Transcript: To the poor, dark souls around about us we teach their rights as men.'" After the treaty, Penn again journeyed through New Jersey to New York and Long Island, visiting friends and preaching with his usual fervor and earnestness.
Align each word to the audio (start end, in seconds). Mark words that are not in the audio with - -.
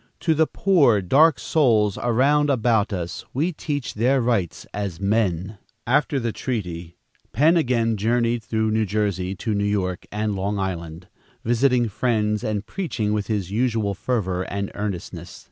To 0.21 0.33
the 0.33 0.47
poor, 0.47 0.99
dark 1.03 1.37
souls 1.37 1.95
around 2.01 2.49
about 2.49 2.91
us 2.91 3.23
we 3.35 3.51
teach 3.51 3.93
their 3.93 4.19
rights 4.19 4.65
as 4.73 4.99
men.'" 4.99 5.59
After 5.85 6.19
the 6.19 6.31
treaty, 6.31 6.97
Penn 7.33 7.55
again 7.55 7.97
journeyed 7.97 8.41
through 8.41 8.71
New 8.71 8.87
Jersey 8.87 9.35
to 9.35 9.53
New 9.53 9.63
York 9.63 10.07
and 10.11 10.35
Long 10.35 10.57
Island, 10.57 11.07
visiting 11.43 11.87
friends 11.87 12.43
and 12.43 12.65
preaching 12.65 13.13
with 13.13 13.27
his 13.27 13.51
usual 13.51 13.93
fervor 13.93 14.41
and 14.41 14.71
earnestness. 14.73 15.39